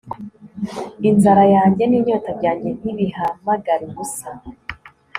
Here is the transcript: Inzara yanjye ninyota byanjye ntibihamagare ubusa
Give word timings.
Inzara 1.09 1.43
yanjye 1.55 1.83
ninyota 1.87 2.29
byanjye 2.37 2.69
ntibihamagare 2.79 3.83
ubusa 3.89 4.29